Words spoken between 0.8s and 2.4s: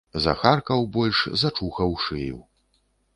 больш, зачухаў шыю.